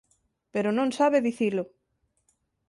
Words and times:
Pero 0.53 0.69
non 0.77 0.95
sabe 0.99 1.23
dicilo. 1.27 1.63